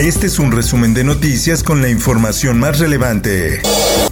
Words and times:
Este 0.00 0.28
es 0.28 0.38
un 0.38 0.50
resumen 0.50 0.94
de 0.94 1.04
noticias 1.04 1.62
con 1.62 1.82
la 1.82 1.90
información 1.90 2.58
más 2.58 2.78
relevante. 2.78 3.60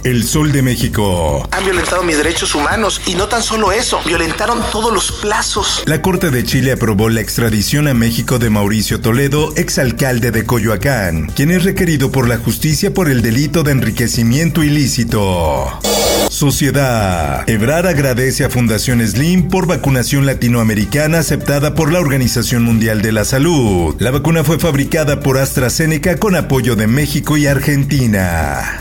El 0.03 0.23
Sol 0.23 0.51
de 0.51 0.61
México. 0.61 1.49
Han 1.49 1.63
violentado 1.65 2.03
mis 2.03 2.15
derechos 2.15 2.53
humanos 2.53 3.01
y 3.07 3.15
no 3.15 3.27
tan 3.27 3.41
solo 3.41 3.71
eso, 3.71 3.99
violentaron 4.05 4.61
todos 4.71 4.93
los 4.93 5.11
plazos. 5.13 5.81
La 5.87 6.03
Corte 6.03 6.29
de 6.29 6.43
Chile 6.43 6.73
aprobó 6.73 7.09
la 7.09 7.21
extradición 7.21 7.87
a 7.87 7.95
México 7.95 8.37
de 8.37 8.51
Mauricio 8.51 9.01
Toledo, 9.01 9.51
exalcalde 9.55 10.29
de 10.29 10.45
Coyoacán, 10.45 11.25
quien 11.35 11.49
es 11.49 11.63
requerido 11.63 12.11
por 12.11 12.27
la 12.27 12.37
justicia 12.37 12.93
por 12.93 13.09
el 13.09 13.23
delito 13.23 13.63
de 13.63 13.71
enriquecimiento 13.71 14.61
ilícito. 14.61 15.79
Sociedad. 16.29 17.49
Ebrar 17.49 17.87
agradece 17.87 18.45
a 18.45 18.49
Fundación 18.51 19.05
Slim 19.05 19.49
por 19.49 19.65
vacunación 19.65 20.27
latinoamericana 20.27 21.19
aceptada 21.19 21.73
por 21.73 21.91
la 21.91 21.99
Organización 21.99 22.63
Mundial 22.63 23.01
de 23.01 23.11
la 23.11 23.25
Salud. 23.25 23.95
La 23.97 24.11
vacuna 24.11 24.43
fue 24.43 24.59
fabricada 24.59 25.21
por 25.21 25.39
AstraZeneca 25.39 26.17
con 26.17 26.35
apoyo 26.35 26.75
de 26.75 26.85
México 26.85 27.35
y 27.35 27.47
Argentina. 27.47 28.79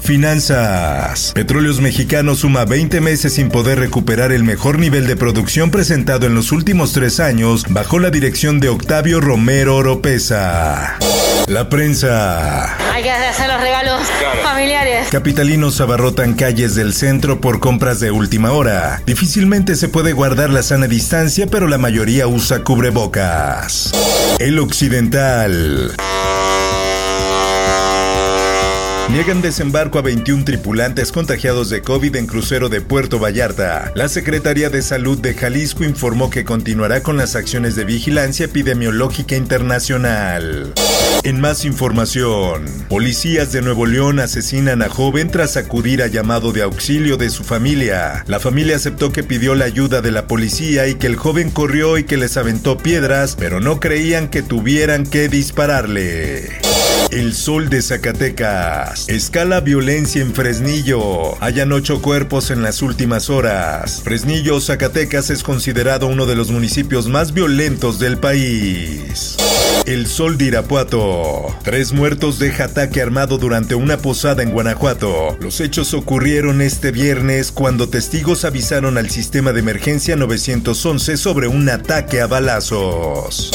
Finanzas. 0.00 1.32
Petróleos 1.34 1.80
Mexicanos 1.80 2.38
suma 2.38 2.64
20 2.64 3.00
meses 3.02 3.34
sin 3.34 3.50
poder 3.50 3.78
recuperar 3.78 4.32
el 4.32 4.44
mejor 4.44 4.78
nivel 4.78 5.06
de 5.06 5.16
producción 5.16 5.70
presentado 5.70 6.26
en 6.26 6.34
los 6.34 6.50
últimos 6.50 6.92
tres 6.92 7.20
años 7.20 7.66
bajo 7.68 7.98
la 7.98 8.10
dirección 8.10 8.58
de 8.58 8.70
Octavio 8.70 9.20
Romero 9.20 9.76
Oropesa. 9.76 10.96
La 11.46 11.68
prensa. 11.68 12.76
Hay 12.92 13.04
que 13.04 13.10
hacer 13.10 13.48
los 13.48 13.60
regalos 13.60 14.00
familiares. 14.42 15.08
Capitalinos 15.10 15.80
abarrotan 15.80 16.34
calles 16.34 16.74
del 16.74 16.92
centro 16.92 17.40
por 17.40 17.60
compras 17.60 18.00
de 18.00 18.10
última 18.10 18.50
hora. 18.50 19.00
Difícilmente 19.06 19.76
se 19.76 19.88
puede 19.88 20.12
guardar 20.12 20.50
la 20.50 20.64
sana 20.64 20.88
distancia, 20.88 21.46
pero 21.46 21.68
la 21.68 21.78
mayoría 21.78 22.26
usa 22.26 22.64
cubrebocas. 22.64 23.92
El 24.40 24.58
Occidental. 24.58 25.94
Niegan 29.16 29.40
desembarco 29.40 29.98
a 29.98 30.02
21 30.02 30.44
tripulantes 30.44 31.10
contagiados 31.10 31.70
de 31.70 31.80
COVID 31.80 32.16
en 32.16 32.26
crucero 32.26 32.68
de 32.68 32.82
Puerto 32.82 33.18
Vallarta. 33.18 33.90
La 33.94 34.10
Secretaría 34.10 34.68
de 34.68 34.82
Salud 34.82 35.18
de 35.18 35.32
Jalisco 35.32 35.84
informó 35.84 36.28
que 36.28 36.44
continuará 36.44 37.02
con 37.02 37.16
las 37.16 37.34
acciones 37.34 37.76
de 37.76 37.86
vigilancia 37.86 38.44
epidemiológica 38.44 39.34
internacional. 39.34 40.74
En 41.22 41.40
más 41.40 41.64
información, 41.64 42.66
policías 42.90 43.52
de 43.52 43.62
Nuevo 43.62 43.86
León 43.86 44.20
asesinan 44.20 44.82
a 44.82 44.90
joven 44.90 45.30
tras 45.30 45.56
acudir 45.56 46.02
a 46.02 46.08
llamado 46.08 46.52
de 46.52 46.60
auxilio 46.60 47.16
de 47.16 47.30
su 47.30 47.42
familia. 47.42 48.22
La 48.26 48.38
familia 48.38 48.76
aceptó 48.76 49.12
que 49.12 49.24
pidió 49.24 49.54
la 49.54 49.64
ayuda 49.64 50.02
de 50.02 50.10
la 50.10 50.26
policía 50.26 50.88
y 50.88 50.96
que 50.96 51.06
el 51.06 51.16
joven 51.16 51.50
corrió 51.50 51.96
y 51.96 52.04
que 52.04 52.18
les 52.18 52.36
aventó 52.36 52.76
piedras, 52.76 53.34
pero 53.34 53.60
no 53.60 53.80
creían 53.80 54.28
que 54.28 54.42
tuvieran 54.42 55.06
que 55.06 55.30
dispararle. 55.30 56.65
El 57.10 57.34
sol 57.34 57.68
de 57.68 57.82
Zacatecas. 57.82 59.08
Escala 59.08 59.60
violencia 59.60 60.22
en 60.22 60.34
Fresnillo. 60.34 61.42
Hayan 61.42 61.72
ocho 61.72 62.02
cuerpos 62.02 62.50
en 62.50 62.62
las 62.62 62.82
últimas 62.82 63.30
horas. 63.30 64.02
Fresnillo, 64.02 64.60
Zacatecas 64.60 65.30
es 65.30 65.42
considerado 65.42 66.06
uno 66.06 66.26
de 66.26 66.34
los 66.34 66.50
municipios 66.50 67.08
más 67.08 67.32
violentos 67.32 67.98
del 67.98 68.18
país. 68.18 69.36
El 69.86 70.08
sol 70.08 70.36
de 70.36 70.46
Irapuato. 70.46 71.56
Tres 71.62 71.92
muertos 71.92 72.40
deja 72.40 72.64
ataque 72.64 73.00
armado 73.00 73.38
durante 73.38 73.76
una 73.76 73.98
posada 73.98 74.42
en 74.42 74.50
Guanajuato. 74.50 75.36
Los 75.40 75.60
hechos 75.60 75.94
ocurrieron 75.94 76.60
este 76.60 76.90
viernes 76.90 77.52
cuando 77.52 77.88
testigos 77.88 78.44
avisaron 78.44 78.98
al 78.98 79.10
sistema 79.10 79.52
de 79.52 79.60
emergencia 79.60 80.16
911 80.16 81.16
sobre 81.16 81.46
un 81.46 81.68
ataque 81.68 82.20
a 82.20 82.26
balazos. 82.26 83.52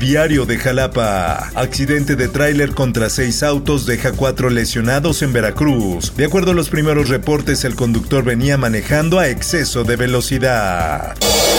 Diario 0.00 0.46
de 0.46 0.56
Jalapa. 0.56 1.50
Accidente 1.54 2.16
de 2.16 2.28
tráiler 2.28 2.72
contra 2.72 3.10
seis 3.10 3.42
autos 3.42 3.84
deja 3.84 4.12
cuatro 4.12 4.48
lesionados 4.48 5.20
en 5.20 5.34
Veracruz. 5.34 6.16
De 6.16 6.24
acuerdo 6.24 6.52
a 6.52 6.54
los 6.54 6.70
primeros 6.70 7.10
reportes, 7.10 7.62
el 7.64 7.74
conductor 7.74 8.24
venía 8.24 8.56
manejando 8.56 9.18
a 9.18 9.28
exceso 9.28 9.84
de 9.84 9.96
velocidad. 9.96 11.14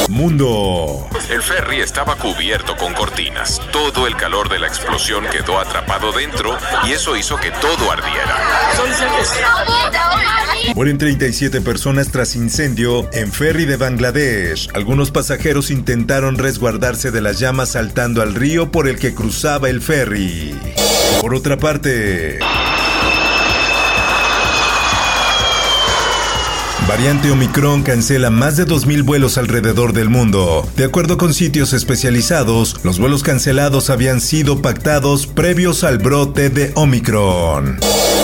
Mundo. 0.09 1.08
El 1.30 1.41
ferry 1.41 1.81
estaba 1.81 2.16
cubierto 2.16 2.75
con 2.78 2.94
cortinas. 2.94 3.62
Todo 3.72 4.08
el 4.16 4.22
calor 4.22 4.50
de 4.50 4.59
la 4.59 4.68
explosión 4.68 5.26
quedó 5.31 5.59
atrapado 5.59 6.12
dentro 6.12 6.58
y 6.88 6.92
eso 6.92 7.16
hizo 7.16 7.38
que 7.38 7.52
todo 7.52 7.92
ardiera. 7.92 8.38
Mueren 10.76 10.98
37 10.98 11.62
personas 11.62 12.12
tras 12.12 12.36
incendio 12.36 13.09
en 13.14 13.31
ferry 13.31 13.66
de 13.66 13.78
Bangladesh. 13.78 14.70
Algunos 14.74 15.12
pasajeros 15.12 15.70
intentaron 15.70 16.38
resguardarse 16.38 17.12
de 17.12 17.22
las 17.22 17.40
llamas 17.40 17.70
saltando 17.70 18.22
al 18.22 18.36
río 18.36 18.72
por 18.72 18.88
el 18.88 19.00
que 19.00 19.14
cruzaba 19.14 19.70
el 19.70 19.81
ferry. 19.81 20.56
Por 21.22 21.36
otra 21.36 21.58
parte... 21.58 22.40
Variante 26.88 27.31
Omicron 27.31 27.81
cancela 27.81 28.29
más 28.29 28.57
de 28.57 28.68
2.000 28.68 29.03
vuelos 29.03 29.40
alrededor 29.40 29.91
del 29.91 30.09
mundo. 30.09 30.69
De 30.78 30.84
acuerdo 30.85 31.18
con 31.18 31.34
sitios 31.34 31.73
especializados, 31.73 32.75
los 32.84 33.00
vuelos 33.00 33.23
cancelados 33.23 33.90
habían 33.90 34.22
sido 34.22 34.62
pactados 34.62 35.25
previos 35.25 35.84
al 35.84 35.97
brote 35.97 36.51
de 36.51 36.72
Omicron. 36.75 37.79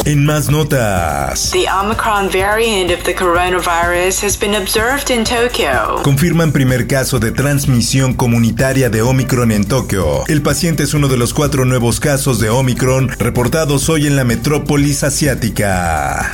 En 0.06 0.26
más 0.26 0.50
notas. 0.50 1.52
The 1.52 1.66
Omicron 1.70 2.30
variant 2.32 2.92
of 2.92 3.04
the 3.04 3.16
coronavirus 3.16 4.24
has 4.24 4.40
been 4.40 4.56
observed 4.56 5.10
in 5.10 5.24
Tokyo. 5.24 6.02
Confirman 6.04 6.52
primer 6.52 6.88
caso 6.88 7.20
de 7.20 7.32
transmisión 7.32 8.14
comunitaria 8.14 8.90
de 8.90 9.02
Omicron 9.02 9.52
en 9.52 9.64
Tokio. 9.64 10.24
El 10.28 10.42
paciente 10.42 10.84
es 10.84 10.94
uno 10.94 11.08
de 11.08 11.18
los 11.18 11.34
cuatro 11.34 11.66
nuevos 11.66 12.00
casos 12.00 12.40
de 12.40 12.50
Omicron 12.50 13.10
reportados 13.20 13.90
hoy 13.90 14.08
en 14.08 14.16
la 14.16 14.24
metrópolis 14.24 15.04
asiática. 15.04 16.32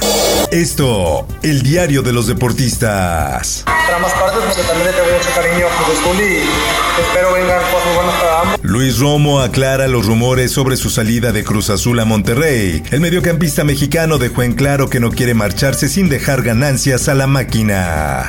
Esto, 0.51 1.27
el 1.41 1.61
diario 1.61 2.03
de 2.03 2.13
los 2.17 2.25
deportistas. 2.25 3.61
Para 3.65 3.99
más 3.99 4.11
partes, 4.13 4.39
porque 4.47 4.63
también 4.63 4.87
le 4.87 4.93
tengo 4.93 5.15
mucho 5.15 5.29
cariño 5.35 5.67
a 5.67 5.83
Cruz 5.83 5.99
Azul 5.99 6.17
y 6.19 7.01
espero 7.01 7.33
vengan 7.33 7.61
cosas 7.71 7.95
buenas 7.95 8.15
para 8.15 8.41
ambos. 8.41 8.59
Luis 8.63 8.97
Romo 8.97 9.39
aclara 9.39 9.87
los 9.87 10.07
rumores 10.07 10.51
sobre 10.51 10.77
su 10.77 10.89
salida 10.89 11.31
de 11.31 11.43
Cruz 11.43 11.69
Azul 11.69 11.99
a 11.99 12.05
Monterrey. 12.05 12.81
El 12.89 13.01
mediocampista 13.01 13.63
mexicano 13.63 14.17
dejó 14.17 14.41
en 14.41 14.53
claro 14.53 14.89
que 14.89 14.99
no 14.99 15.11
quiere 15.11 15.35
marcharse 15.35 15.89
sin 15.89 16.09
dejar 16.09 16.41
ganancias 16.41 17.07
a 17.07 17.13
la 17.13 17.27
máquina. 17.27 18.25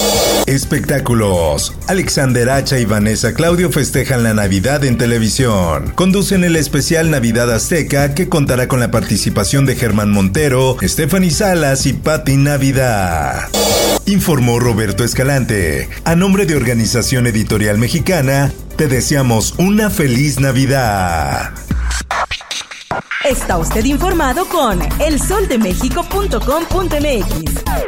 Espectáculos. 0.48 1.74
Alexander 1.88 2.48
Hacha 2.48 2.78
y 2.78 2.86
Vanessa 2.86 3.34
Claudio 3.34 3.70
festejan 3.70 4.22
la 4.22 4.32
Navidad 4.32 4.82
en 4.82 4.96
televisión. 4.96 5.92
Conducen 5.94 6.42
el 6.42 6.56
especial 6.56 7.10
Navidad 7.10 7.52
Azteca 7.52 8.14
que 8.14 8.30
contará 8.30 8.66
con 8.66 8.80
la 8.80 8.90
participación 8.90 9.66
de 9.66 9.76
Germán 9.76 10.10
Montero, 10.10 10.78
Stephanie 10.82 11.30
Salas 11.30 11.84
y 11.84 11.92
Patti 11.92 12.38
Navidad. 12.38 13.50
Informó 14.06 14.58
Roberto 14.58 15.04
Escalante. 15.04 15.90
A 16.04 16.16
nombre 16.16 16.46
de 16.46 16.56
Organización 16.56 17.26
Editorial 17.26 17.76
Mexicana, 17.76 18.50
te 18.76 18.88
deseamos 18.88 19.54
una 19.58 19.90
feliz 19.90 20.40
Navidad. 20.40 21.52
Está 23.22 23.58
usted 23.58 23.84
informado 23.84 24.46
con 24.46 24.80
elsoldemexico.com.mx. 24.98 27.87